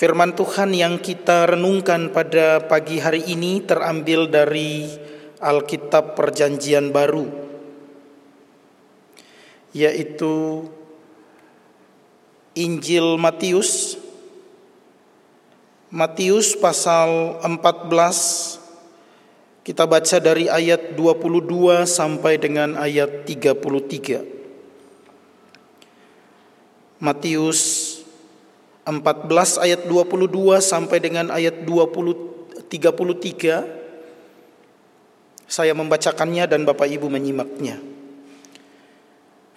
[0.00, 4.88] Firman Tuhan yang kita renungkan pada pagi hari ini terambil dari
[5.36, 7.28] Alkitab Perjanjian Baru,
[9.76, 10.64] yaitu
[12.56, 14.00] Injil Matius,
[15.92, 18.56] Matius pasal 14,
[19.68, 24.24] kita baca dari ayat 22 sampai dengan ayat 33.
[27.04, 27.60] Matius
[28.90, 32.30] 14 ayat 22 sampai dengan ayat 20
[32.70, 33.66] 33
[35.50, 37.82] saya membacakannya dan Bapak Ibu menyimaknya.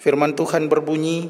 [0.01, 1.29] Firman Tuhan berbunyi,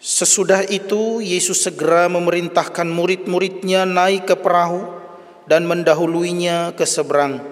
[0.00, 4.96] Sesudah itu Yesus segera memerintahkan murid-muridnya naik ke perahu
[5.44, 7.44] dan mendahuluinya ke seberang.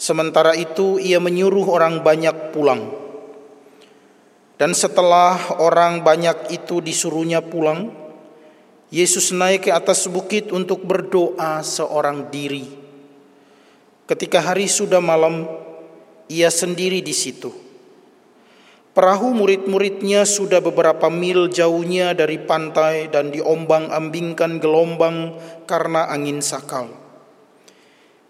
[0.00, 2.88] Sementara itu ia menyuruh orang banyak pulang.
[4.56, 7.92] Dan setelah orang banyak itu disuruhnya pulang,
[8.90, 12.66] Yesus naik ke atas bukit untuk berdoa seorang diri.
[14.10, 15.46] Ketika hari sudah malam,
[16.26, 17.54] ia sendiri di situ.
[18.90, 25.38] Perahu murid-muridnya sudah beberapa mil jauhnya dari pantai dan diombang-ambingkan gelombang
[25.70, 26.90] karena angin sakal.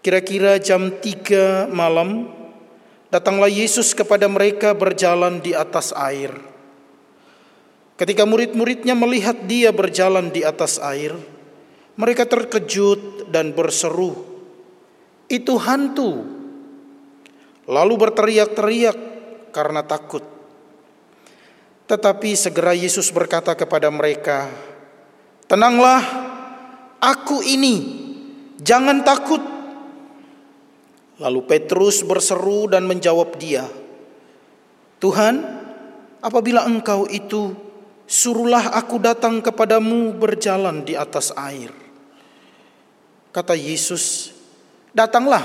[0.05, 2.29] Kira-kira jam tiga malam,
[3.09, 6.50] datanglah Yesus kepada mereka berjalan di atas air.
[8.01, 11.13] Ketika murid-muridnya melihat dia berjalan di atas air,
[11.93, 14.17] mereka terkejut dan berseru,
[15.29, 16.25] "Itu hantu!"
[17.69, 18.97] Lalu berteriak-teriak
[19.53, 20.25] karena takut.
[21.85, 24.49] Tetapi segera Yesus berkata kepada mereka,
[25.45, 26.01] "Tenanglah,
[26.97, 27.75] aku ini,
[28.57, 29.45] jangan takut."
[31.21, 33.69] Lalu Petrus berseru dan menjawab dia,
[34.97, 35.37] "Tuhan,
[36.25, 37.69] apabila Engkau itu
[38.11, 41.71] Suruhlah aku datang kepadamu berjalan di atas air.
[43.31, 44.35] Kata Yesus,
[44.91, 45.39] datanglah.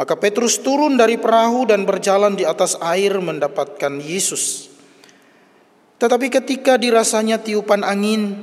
[0.00, 4.72] Maka Petrus turun dari perahu dan berjalan di atas air mendapatkan Yesus.
[6.00, 8.40] Tetapi ketika dirasanya tiupan angin,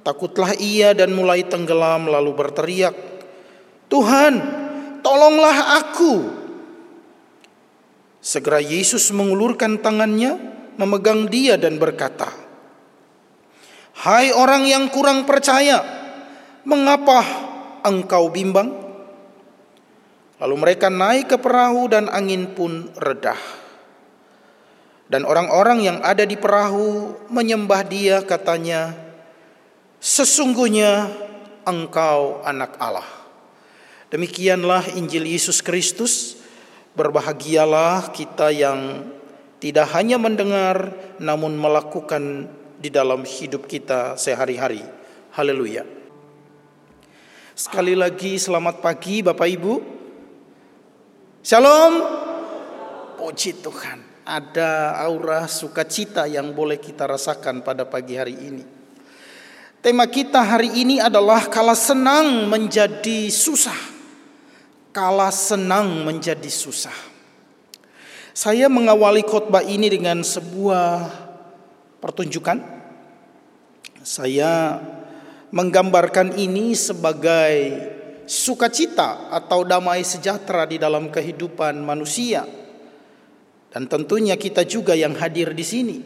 [0.00, 2.96] takutlah ia dan mulai tenggelam lalu berteriak,
[3.92, 4.40] "Tuhan,
[5.04, 6.14] tolonglah aku!"
[8.24, 10.49] Segera Yesus mengulurkan tangannya,
[10.80, 12.32] memegang dia dan berkata,
[14.00, 15.84] "Hai orang yang kurang percaya,
[16.64, 17.20] mengapa
[17.84, 18.72] engkau bimbang?"
[20.40, 23.36] Lalu mereka naik ke perahu dan angin pun redah.
[25.04, 28.96] Dan orang-orang yang ada di perahu menyembah dia katanya,
[30.00, 31.12] "Sesungguhnya
[31.68, 33.04] engkau anak Allah."
[34.08, 36.40] Demikianlah Injil Yesus Kristus.
[36.96, 39.06] Berbahagialah kita yang
[39.60, 42.48] tidak hanya mendengar namun melakukan
[42.80, 44.80] di dalam hidup kita sehari-hari.
[45.36, 45.84] Haleluya.
[47.52, 49.74] Sekali lagi selamat pagi Bapak Ibu.
[51.44, 51.92] Shalom.
[53.20, 54.24] Puji Tuhan.
[54.24, 58.64] Ada aura sukacita yang boleh kita rasakan pada pagi hari ini.
[59.84, 63.76] Tema kita hari ini adalah kala senang menjadi susah.
[64.92, 67.09] Kala senang menjadi susah.
[68.40, 71.12] Saya mengawali khotbah ini dengan sebuah
[72.00, 72.56] pertunjukan.
[74.00, 74.80] Saya
[75.52, 77.52] menggambarkan ini sebagai
[78.24, 82.48] sukacita atau damai sejahtera di dalam kehidupan manusia.
[83.68, 85.96] Dan tentunya kita juga yang hadir di sini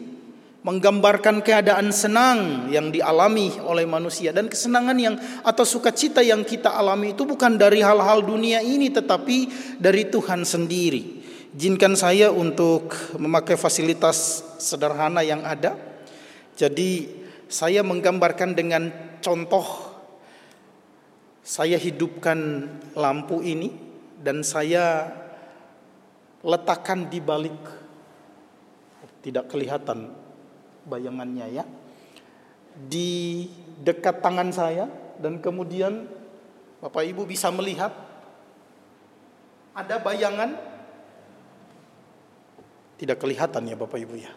[0.67, 5.15] menggambarkan keadaan senang yang dialami oleh manusia dan kesenangan yang
[5.47, 9.39] atau sukacita yang kita alami itu bukan dari hal-hal dunia ini tetapi
[9.79, 11.24] dari Tuhan sendiri.
[11.55, 15.79] Izinkan saya untuk memakai fasilitas sederhana yang ada.
[16.59, 17.07] Jadi
[17.47, 18.91] saya menggambarkan dengan
[19.23, 19.95] contoh
[21.47, 22.67] saya hidupkan
[22.99, 23.71] lampu ini
[24.19, 25.15] dan saya
[26.43, 27.55] letakkan di balik
[29.23, 30.11] tidak kelihatan
[30.85, 31.65] bayangannya ya
[32.75, 33.47] di
[33.81, 34.91] dekat tangan saya
[35.23, 36.11] dan kemudian
[36.83, 37.95] Bapak Ibu bisa melihat
[39.73, 40.74] ada bayangan
[43.01, 44.33] tidak kelihatan ya Bapak Ibu ya.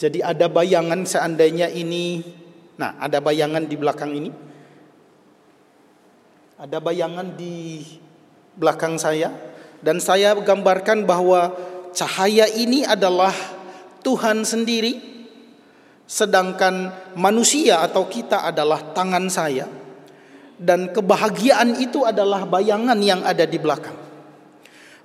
[0.00, 2.24] Jadi ada bayangan seandainya ini,
[2.80, 4.30] nah ada bayangan di belakang ini.
[6.60, 7.84] Ada bayangan di
[8.56, 9.32] belakang saya
[9.80, 11.56] dan saya gambarkan bahwa
[11.96, 13.32] cahaya ini adalah
[14.04, 15.00] Tuhan sendiri
[16.04, 19.68] sedangkan manusia atau kita adalah tangan saya
[20.60, 24.09] dan kebahagiaan itu adalah bayangan yang ada di belakang.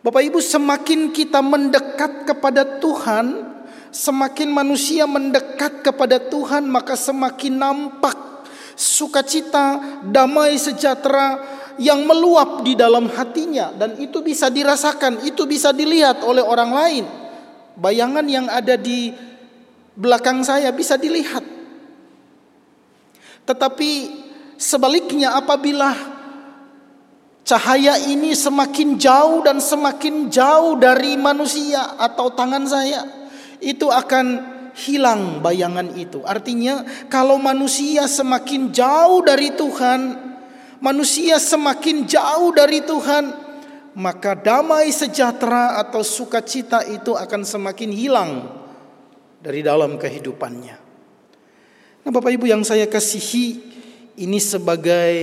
[0.06, 3.42] Bapak Ibu, semakin kita mendekat kepada Tuhan,
[3.90, 8.13] semakin manusia mendekat kepada Tuhan, maka semakin nampak
[8.78, 11.42] sukacita, damai sejahtera
[11.81, 17.06] yang meluap di dalam hatinya dan itu bisa dirasakan, itu bisa dilihat oleh orang lain.
[17.74, 19.10] Bayangan yang ada di
[19.98, 21.42] belakang saya bisa dilihat.
[23.50, 23.92] Tetapi
[24.54, 26.15] sebaliknya apabila
[27.45, 33.06] cahaya ini semakin jauh dan semakin jauh dari manusia atau tangan saya,
[33.62, 36.25] itu akan hilang bayangan itu.
[36.25, 40.01] Artinya kalau manusia semakin jauh dari Tuhan,
[40.81, 43.31] manusia semakin jauh dari Tuhan,
[43.95, 48.31] maka damai sejahtera atau sukacita itu akan semakin hilang
[49.39, 50.75] dari dalam kehidupannya.
[52.06, 53.62] Nah, Bapak Ibu yang saya kasihi,
[54.19, 55.13] ini sebagai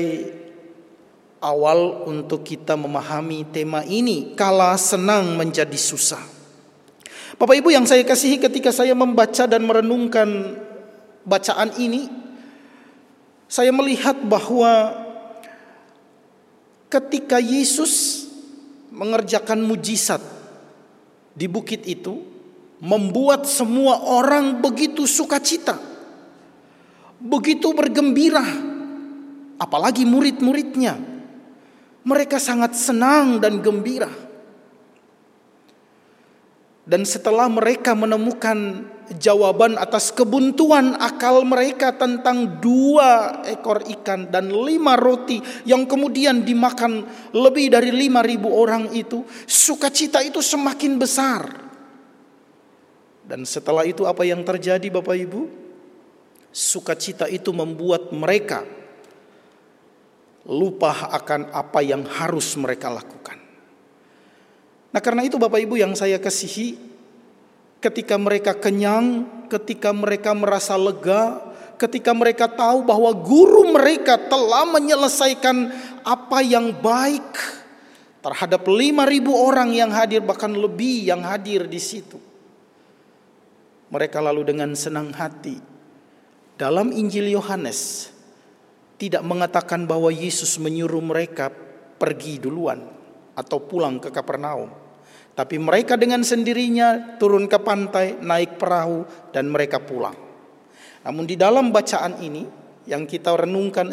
[1.43, 6.23] awal untuk kita memahami tema ini, kala senang menjadi susah.
[7.37, 10.57] Bapak Ibu yang saya kasihi ketika saya membaca dan merenungkan
[11.27, 12.07] bacaan ini,
[13.51, 14.95] saya melihat bahwa
[16.87, 18.25] ketika Yesus
[18.95, 20.23] mengerjakan mujizat
[21.33, 22.21] di bukit itu
[22.79, 25.81] membuat semua orang begitu sukacita
[27.23, 28.43] begitu bergembira
[29.57, 31.12] apalagi murid-muridnya
[32.03, 34.11] mereka sangat senang dan gembira
[36.83, 44.99] dan setelah mereka menemukan jawaban atas kebuntuan akal mereka tentang dua ekor ikan dan lima
[44.99, 51.43] roti yang kemudian dimakan lebih dari lima ribu orang itu, sukacita itu semakin besar.
[53.23, 55.43] Dan setelah itu apa yang terjadi Bapak Ibu?
[56.51, 58.67] Sukacita itu membuat mereka
[60.47, 63.39] lupa akan apa yang harus mereka lakukan.
[64.93, 66.77] Nah karena itu Bapak Ibu yang saya kasihi,
[67.81, 71.41] ketika mereka kenyang, ketika mereka merasa lega,
[71.81, 75.73] ketika mereka tahu bahwa guru mereka telah menyelesaikan
[76.05, 77.31] apa yang baik
[78.23, 79.03] terhadap 5000
[79.35, 82.21] orang yang hadir bahkan lebih yang hadir di situ.
[83.93, 85.59] Mereka lalu dengan senang hati
[86.57, 88.12] dalam Injil Yohanes
[89.03, 91.51] tidak mengatakan bahwa Yesus menyuruh mereka
[91.99, 92.87] pergi duluan
[93.35, 94.71] atau pulang ke Kapernaum.
[95.35, 99.03] Tapi mereka dengan sendirinya turun ke pantai, naik perahu
[99.35, 100.15] dan mereka pulang.
[101.03, 102.47] Namun di dalam bacaan ini
[102.87, 103.91] yang kita renungkan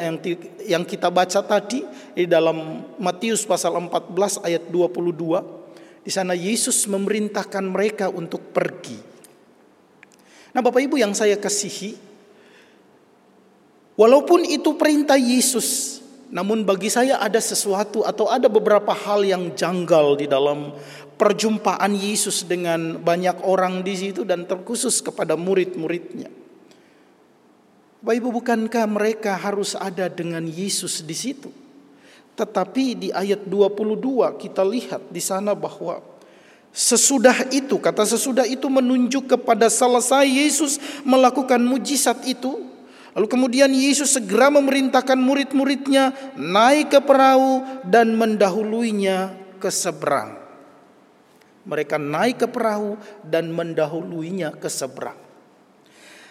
[0.61, 1.81] yang kita baca tadi
[2.13, 9.09] di dalam Matius pasal 14 ayat 22 di sana Yesus memerintahkan mereka untuk pergi.
[10.53, 12.08] Nah, Bapak Ibu yang saya kasihi,
[14.00, 16.00] walaupun itu perintah Yesus,
[16.31, 20.72] namun bagi saya ada sesuatu atau ada beberapa hal yang janggal di dalam
[21.19, 26.31] perjumpaan Yesus dengan banyak orang di situ dan terkhusus kepada murid-muridnya.
[28.00, 31.51] Bapak Ibu bukankah mereka harus ada dengan Yesus di situ?
[32.40, 36.00] Tetapi di ayat 22 kita lihat di sana bahwa
[36.72, 42.69] sesudah itu kata sesudah itu menunjuk kepada selesai Yesus melakukan mujizat itu
[43.19, 50.39] Lalu kemudian Yesus segera memerintahkan murid-muridnya naik ke perahu dan mendahuluinya ke seberang.
[51.68, 52.95] Mereka naik ke perahu
[53.27, 55.19] dan mendahuluinya ke seberang.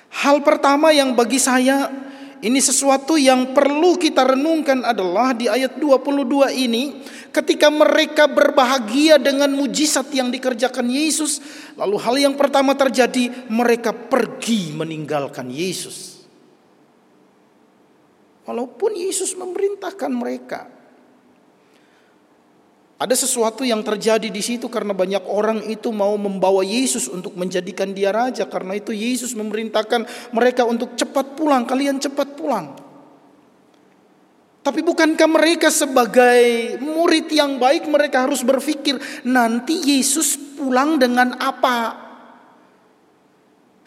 [0.08, 1.93] Hal pertama yang bagi saya
[2.40, 9.53] ini sesuatu yang perlu kita renungkan adalah di ayat 22 ini ketika mereka berbahagia dengan
[9.53, 11.44] mujizat yang dikerjakan Yesus
[11.77, 16.18] lalu hal yang pertama terjadi mereka pergi meninggalkan Yesus.
[18.48, 20.78] Walaupun Yesus memerintahkan mereka
[22.98, 27.94] ada sesuatu yang terjadi di situ karena banyak orang itu mau membawa Yesus untuk menjadikan
[27.94, 28.50] dia raja.
[28.50, 32.74] Karena itu Yesus memerintahkan mereka untuk cepat pulang, kalian cepat pulang.
[34.67, 42.07] Tapi bukankah mereka sebagai murid yang baik mereka harus berpikir nanti Yesus pulang dengan apa?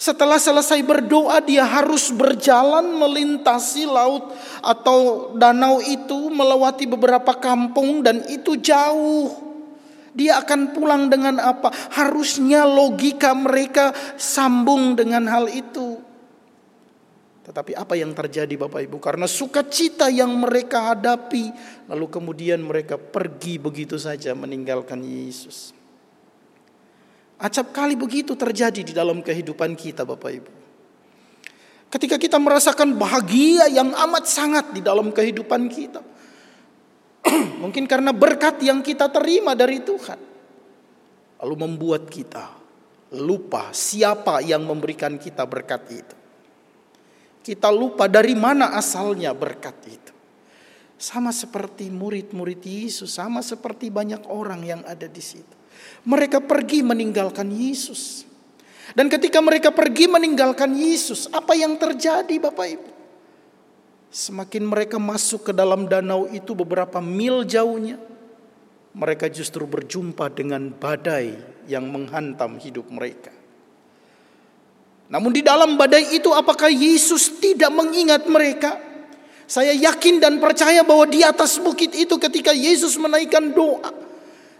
[0.01, 4.33] Setelah selesai berdoa dia harus berjalan melintasi laut
[4.65, 9.29] atau danau itu melewati beberapa kampung dan itu jauh.
[10.17, 11.69] Dia akan pulang dengan apa?
[11.93, 16.01] Harusnya logika mereka sambung dengan hal itu.
[17.45, 18.97] Tetapi apa yang terjadi Bapak Ibu?
[18.97, 21.53] Karena sukacita yang mereka hadapi
[21.85, 25.77] lalu kemudian mereka pergi begitu saja meninggalkan Yesus.
[27.41, 30.51] Acap kali begitu terjadi di dalam kehidupan kita Bapak Ibu.
[31.89, 36.05] Ketika kita merasakan bahagia yang amat sangat di dalam kehidupan kita.
[37.65, 40.19] Mungkin karena berkat yang kita terima dari Tuhan.
[41.41, 42.61] Lalu membuat kita
[43.17, 46.15] lupa siapa yang memberikan kita berkat itu.
[47.41, 50.13] Kita lupa dari mana asalnya berkat itu.
[51.01, 55.60] Sama seperti murid-murid Yesus, sama seperti banyak orang yang ada di situ.
[56.03, 58.25] Mereka pergi meninggalkan Yesus.
[58.91, 62.91] Dan ketika mereka pergi meninggalkan Yesus, apa yang terjadi Bapak Ibu?
[64.11, 67.95] Semakin mereka masuk ke dalam danau itu beberapa mil jauhnya,
[68.91, 71.39] mereka justru berjumpa dengan badai
[71.71, 73.31] yang menghantam hidup mereka.
[75.07, 78.79] Namun di dalam badai itu apakah Yesus tidak mengingat mereka?
[79.47, 83.91] Saya yakin dan percaya bahwa di atas bukit itu ketika Yesus menaikkan doa.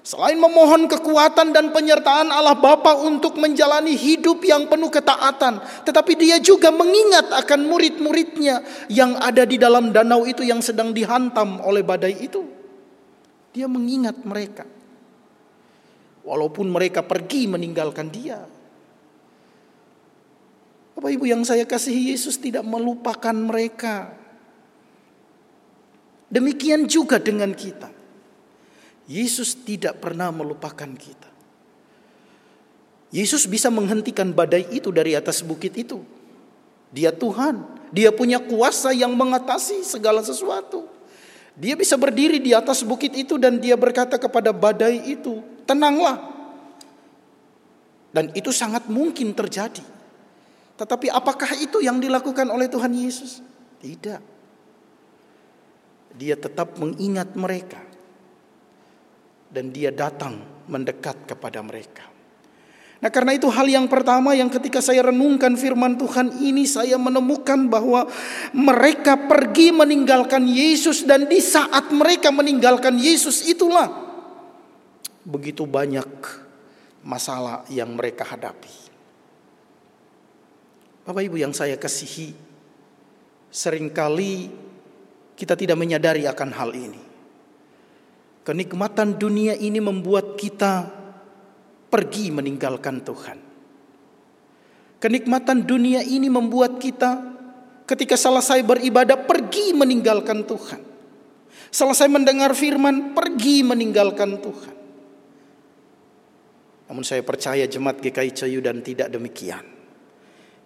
[0.01, 5.61] Selain memohon kekuatan dan penyertaan Allah Bapa untuk menjalani hidup yang penuh ketaatan.
[5.85, 11.61] Tetapi dia juga mengingat akan murid-muridnya yang ada di dalam danau itu yang sedang dihantam
[11.61, 12.41] oleh badai itu.
[13.53, 14.65] Dia mengingat mereka.
[16.25, 18.41] Walaupun mereka pergi meninggalkan dia.
[20.97, 24.17] Bapak Ibu yang saya kasihi Yesus tidak melupakan mereka.
[26.33, 28.00] Demikian juga dengan kita.
[29.09, 31.29] Yesus tidak pernah melupakan kita.
[33.11, 35.99] Yesus bisa menghentikan badai itu dari atas bukit itu.
[36.95, 40.87] Dia Tuhan, dia punya kuasa yang mengatasi segala sesuatu.
[41.59, 46.31] Dia bisa berdiri di atas bukit itu dan dia berkata kepada badai itu, "Tenanglah."
[48.15, 49.83] Dan itu sangat mungkin terjadi.
[50.79, 53.43] Tetapi apakah itu yang dilakukan oleh Tuhan Yesus?
[53.83, 54.21] Tidak.
[56.15, 57.90] Dia tetap mengingat mereka.
[59.51, 62.11] Dan dia datang mendekat kepada mereka.
[63.01, 67.65] Nah karena itu hal yang pertama yang ketika saya renungkan firman Tuhan ini saya menemukan
[67.65, 68.05] bahwa
[68.53, 73.89] mereka pergi meninggalkan Yesus dan di saat mereka meninggalkan Yesus itulah
[75.25, 76.05] begitu banyak
[77.01, 78.69] masalah yang mereka hadapi.
[81.01, 82.37] Bapak Ibu yang saya kasihi,
[83.49, 84.53] sering kali
[85.33, 87.10] kita tidak menyadari akan hal ini.
[88.41, 90.89] Kenikmatan dunia ini membuat kita
[91.93, 93.37] pergi meninggalkan Tuhan.
[94.97, 97.21] Kenikmatan dunia ini membuat kita
[97.85, 100.81] ketika selesai beribadah pergi meninggalkan Tuhan.
[101.69, 104.75] Selesai mendengar firman pergi meninggalkan Tuhan.
[106.89, 109.63] Namun saya percaya jemaat GKI Cayu dan tidak demikian.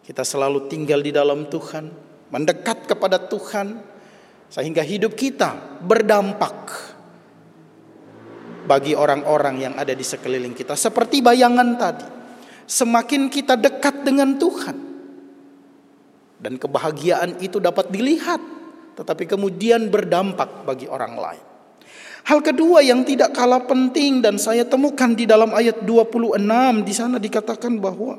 [0.01, 1.91] Kita selalu tinggal di dalam Tuhan,
[2.31, 3.77] mendekat kepada Tuhan,
[4.49, 6.94] sehingga hidup kita berdampak
[8.65, 10.73] bagi orang-orang yang ada di sekeliling kita.
[10.73, 12.07] Seperti bayangan tadi,
[12.65, 14.77] semakin kita dekat dengan Tuhan,
[16.41, 18.41] dan kebahagiaan itu dapat dilihat,
[18.99, 21.45] tetapi kemudian berdampak bagi orang lain.
[22.25, 26.41] Hal kedua yang tidak kalah penting dan saya temukan di dalam ayat 26
[26.81, 28.17] di sana dikatakan bahwa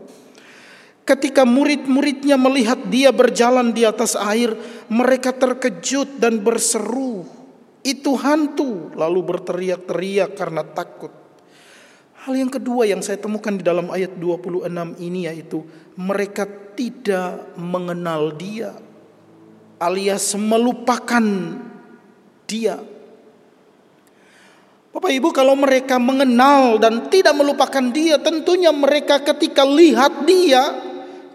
[1.07, 4.59] Ketika murid-muridnya melihat dia berjalan di atas air,
[4.91, 7.23] mereka terkejut dan berseru,
[7.87, 11.14] "Itu hantu!" Lalu berteriak-teriak karena takut.
[12.26, 14.66] Hal yang kedua yang saya temukan di dalam ayat 26
[14.99, 15.62] ini yaitu
[15.95, 16.43] mereka
[16.75, 18.75] tidak mengenal dia
[19.81, 21.25] alias melupakan
[22.49, 22.76] dia.
[24.97, 30.86] Bapak Ibu kalau mereka mengenal dan tidak melupakan dia tentunya mereka ketika lihat dia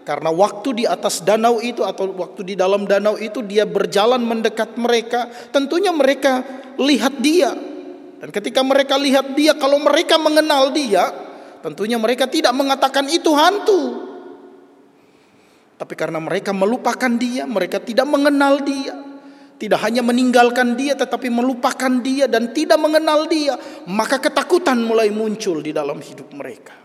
[0.02, 4.74] karena waktu di atas danau itu atau waktu di dalam danau itu dia berjalan mendekat
[4.74, 6.42] mereka, tentunya mereka
[6.74, 7.54] lihat dia.
[8.18, 11.06] Dan ketika mereka lihat dia, kalau mereka mengenal dia,
[11.62, 13.82] tentunya mereka tidak mengatakan itu hantu.
[15.78, 18.94] Tapi karena mereka melupakan dia, mereka tidak mengenal dia.
[19.58, 23.54] Tidak hanya meninggalkan dia tetapi melupakan dia dan tidak mengenal dia,
[23.86, 26.81] maka ketakutan mulai muncul di dalam hidup mereka.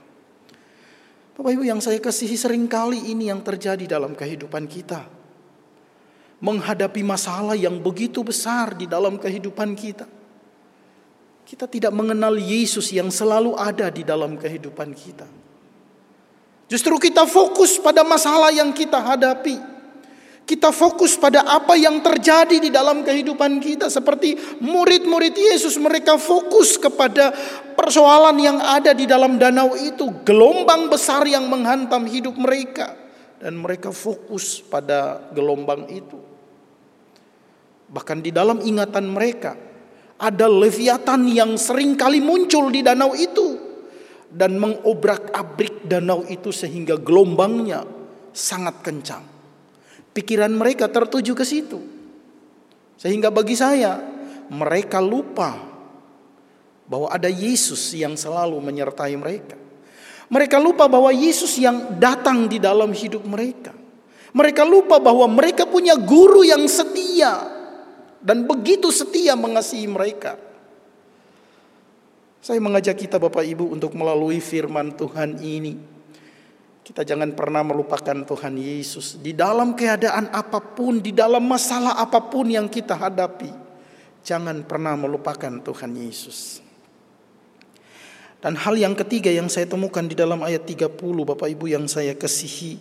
[1.38, 5.06] Bapak Ibu yang saya kasihi sering kali ini yang terjadi dalam kehidupan kita.
[6.41, 10.10] Menghadapi masalah yang begitu besar di dalam kehidupan kita.
[11.46, 15.29] Kita tidak mengenal Yesus yang selalu ada di dalam kehidupan kita.
[16.65, 19.77] Justru kita fokus pada masalah yang kita hadapi.
[20.48, 26.80] Kita fokus pada apa yang terjadi di dalam kehidupan kita seperti murid-murid Yesus mereka fokus
[26.80, 27.36] kepada
[27.75, 32.96] persoalan yang ada di dalam danau itu, gelombang besar yang menghantam hidup mereka
[33.44, 36.16] dan mereka fokus pada gelombang itu.
[37.92, 39.51] Bahkan di dalam ingatan mereka
[40.16, 43.60] ada leviatan yang sering kali muncul di danau itu
[44.32, 47.84] dan mengobrak-abrik danau itu sehingga gelombangnya
[48.32, 49.37] sangat kencang.
[50.18, 51.78] Pikiran mereka tertuju ke situ.
[52.98, 54.02] Sehingga bagi saya,
[54.50, 55.54] mereka lupa
[56.90, 59.54] bahwa ada Yesus yang selalu menyertai mereka.
[60.34, 63.78] Mereka lupa bahwa Yesus yang datang di dalam hidup mereka.
[64.34, 67.48] Mereka lupa bahwa mereka punya guru yang setia
[68.18, 70.36] dan begitu setia mengasihi mereka.
[72.42, 75.97] Saya mengajak kita Bapak Ibu untuk melalui firman Tuhan ini.
[76.88, 82.24] Kita jangan pernah melupakan Tuhan Yesus di dalam keadaan apa pun, di dalam masalah apa
[82.24, 83.51] pun yang kita hadapi.
[84.24, 86.63] Jangan pernah melupakan Tuhan Yesus.
[88.39, 90.96] Dan hal yang ketiga yang saya temukan di dalam ayat 30
[91.27, 92.79] Bapak Ibu yang saya kasihi.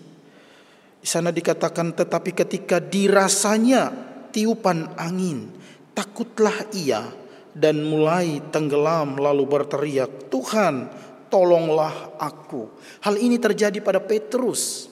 [1.03, 3.91] Di sana dikatakan tetapi ketika dirasanya
[4.31, 5.51] tiupan angin,
[5.99, 7.11] takutlah ia
[7.59, 10.95] dan mulai tenggelam lalu berteriak, "Tuhan,
[11.29, 12.71] tolonglah aku."
[13.03, 14.91] Hal ini terjadi pada Petrus.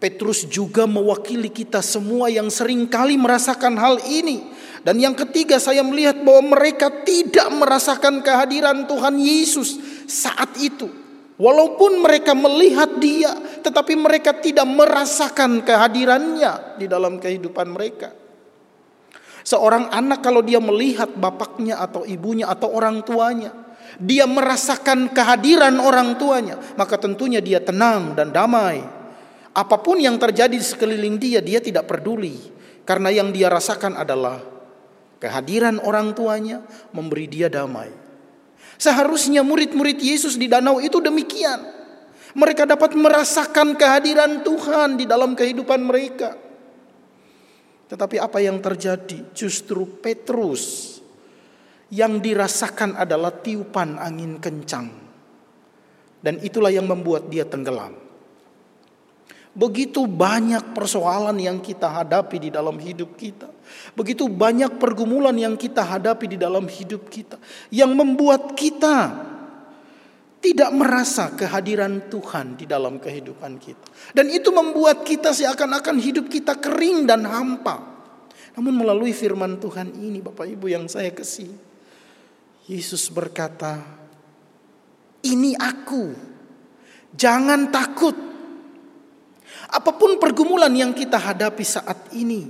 [0.00, 4.48] Petrus juga mewakili kita semua yang sering kali merasakan hal ini.
[4.80, 9.76] Dan yang ketiga saya melihat bahwa mereka tidak merasakan kehadiran Tuhan Yesus
[10.08, 10.88] saat itu.
[11.36, 18.12] Walaupun mereka melihat dia, tetapi mereka tidak merasakan kehadirannya di dalam kehidupan mereka.
[19.40, 23.52] Seorang anak kalau dia melihat bapaknya atau ibunya atau orang tuanya,
[23.98, 28.84] dia merasakan kehadiran orang tuanya, maka tentunya dia tenang dan damai.
[29.50, 32.38] Apa pun yang terjadi di sekeliling dia, dia tidak peduli.
[32.86, 34.38] Karena yang dia rasakan adalah
[35.20, 36.64] Kehadiran orang tuanya
[36.96, 37.92] memberi dia damai.
[38.80, 41.60] Seharusnya murid-murid Yesus di danau itu demikian.
[42.32, 46.40] Mereka dapat merasakan kehadiran Tuhan di dalam kehidupan mereka.
[47.92, 49.28] Tetapi apa yang terjadi?
[49.36, 50.96] Justru Petrus
[51.90, 54.88] yang dirasakan adalah tiupan angin kencang.
[56.20, 57.96] Dan itulah yang membuat dia tenggelam.
[59.50, 63.50] Begitu banyak persoalan yang kita hadapi di dalam hidup kita.
[63.98, 67.34] Begitu banyak pergumulan yang kita hadapi di dalam hidup kita.
[67.74, 69.26] Yang membuat kita
[70.40, 74.14] tidak merasa kehadiran Tuhan di dalam kehidupan kita.
[74.14, 77.90] Dan itu membuat kita seakan-akan hidup kita kering dan hampa.
[78.54, 81.69] Namun melalui firman Tuhan ini Bapak Ibu yang saya kasih.
[82.70, 83.82] Yesus berkata,
[85.26, 86.14] ini aku.
[87.10, 88.14] Jangan takut.
[89.66, 92.46] Apa pun pergumulan yang kita hadapi saat ini,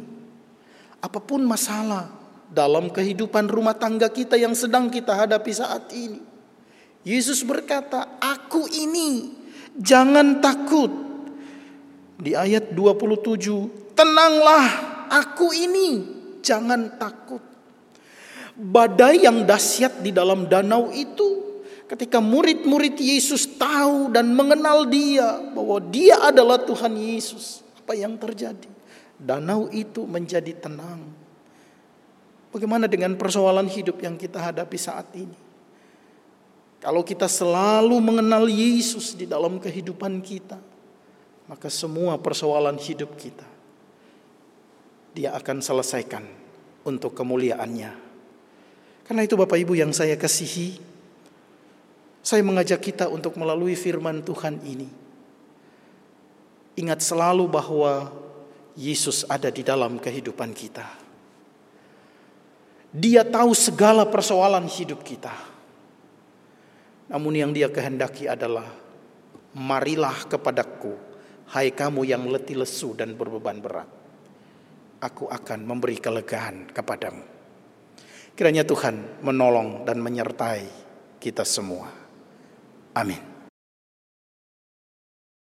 [1.00, 2.12] apa pun masalah
[2.52, 6.20] dalam kehidupan rumah tangga kita yang sedang kita hadapi saat ini,
[7.00, 9.32] Yesus berkata, "Aku ini,
[9.80, 10.92] jangan takut."
[12.20, 14.68] Di ayat 27, "Tenanglah,
[15.08, 16.04] aku ini,
[16.44, 17.40] jangan takut."
[18.56, 21.50] Badai yang dahsyat di dalam danau itu
[21.90, 28.70] Ketika murid-murid Yesus tahu dan mengenal dia bahwa dia adalah Tuhan Yesus, apa yang terjadi?
[29.18, 31.02] Danau itu menjadi tenang.
[32.54, 35.34] Bagaimana dengan persoalan hidup yang kita hadapi saat ini?
[36.78, 40.62] Kalau kita selalu mengenal Yesus di dalam kehidupan kita,
[41.50, 43.50] maka semua persoalan hidup kita
[45.10, 46.22] dia akan selesaikan
[46.86, 48.09] untuk kemuliaannya.
[49.10, 50.78] Karena itu Bapak Ibu yang saya kasihi,
[52.22, 54.86] saya mengajak kita untuk melalui firman Tuhan ini.
[56.78, 58.06] Ingat selalu bahwa
[58.78, 60.86] Yesus ada di dalam kehidupan kita.
[62.94, 65.34] Dia tahu segala persoalan hidup kita.
[67.10, 68.70] Namun yang dia kehendaki adalah
[69.58, 70.94] marilah kepadaku
[71.50, 73.90] hai kamu yang letih lesu dan berbeban berat.
[75.02, 77.39] Aku akan memberi kelegaan kepadamu.
[78.40, 80.64] Kiranya Tuhan menolong dan menyertai
[81.20, 81.92] kita semua.
[82.96, 83.29] Amén.